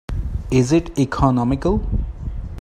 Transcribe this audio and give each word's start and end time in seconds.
Is 0.49 0.71
it 0.71 0.97
economical? 0.97 1.85